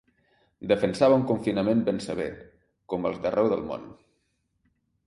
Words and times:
Defensava 0.71 1.19
un 1.19 1.25
confinament 1.31 1.83
ben 1.91 2.01
sever, 2.07 2.27
com 2.95 3.07
els 3.13 3.25
d’arreu 3.27 3.53
del 3.55 3.65
món. 3.71 3.89